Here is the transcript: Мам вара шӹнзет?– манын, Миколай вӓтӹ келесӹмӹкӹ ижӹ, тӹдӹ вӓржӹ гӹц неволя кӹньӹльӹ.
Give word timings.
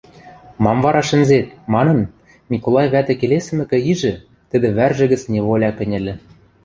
Мам 0.63 0.77
вара 0.85 1.01
шӹнзет?– 1.09 1.47
манын, 1.73 1.99
Миколай 2.51 2.87
вӓтӹ 2.93 3.13
келесӹмӹкӹ 3.19 3.77
ижӹ, 3.91 4.13
тӹдӹ 4.49 4.69
вӓржӹ 4.77 5.05
гӹц 5.11 5.21
неволя 5.31 5.71
кӹньӹльӹ. 5.77 6.13